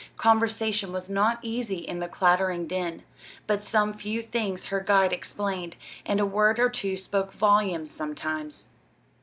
Conversation 0.17 0.91
was 0.91 1.11
not 1.11 1.37
easy 1.43 1.77
in 1.77 1.99
the 1.99 2.07
clattering 2.07 2.65
din, 2.65 3.03
but 3.45 3.61
some 3.61 3.93
few 3.93 4.23
things 4.23 4.65
her 4.73 4.79
guide 4.79 5.13
explained, 5.13 5.75
and 6.07 6.19
a 6.19 6.25
word 6.25 6.57
or 6.57 6.71
two 6.71 6.97
spoke 6.97 7.31
volumes 7.33 7.91
sometimes. 7.91 8.69